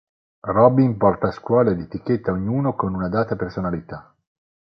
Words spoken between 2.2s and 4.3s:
ognuno con una data personalità.